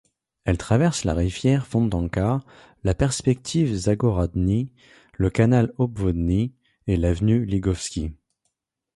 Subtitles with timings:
[0.45, 2.41] Elle traverse la rivière Fontanka,
[2.83, 4.71] la perspective Zagorodni,
[5.13, 6.55] le canal Obvodny,
[6.87, 8.11] et l'avenue Ligovski.